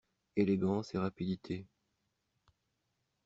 Élégance 0.35 0.95
et 0.95 0.97
rapidité 0.97 1.67